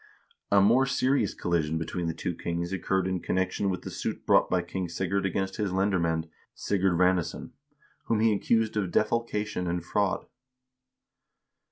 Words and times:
x 0.01 0.37
A 0.57 0.61
more 0.61 0.87
serious 0.87 1.35
collision 1.35 1.77
between 1.77 2.07
the 2.07 2.13
two 2.15 2.33
kings 2.33 2.73
occurred 2.73 3.05
in 3.07 3.19
con 3.21 3.35
nection 3.35 3.69
with 3.69 3.83
the 3.83 3.91
suit 3.91 4.25
brought 4.25 4.49
by 4.49 4.63
King 4.63 4.89
Sigurd 4.89 5.27
against 5.27 5.57
his 5.57 5.71
lendermand 5.71 6.27
Sigurd 6.55 6.97
Ranesson, 6.97 7.51
whom 8.05 8.19
he 8.19 8.33
accused 8.33 8.75
of 8.75 8.89
defalcation 8.89 9.67
and 9.67 9.85
fraud. 9.85 10.25